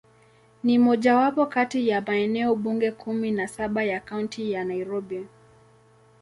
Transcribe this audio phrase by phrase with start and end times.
[0.63, 5.27] Ni mojawapo kati ya maeneo bunge kumi na saba ya Kaunti ya Nairobi.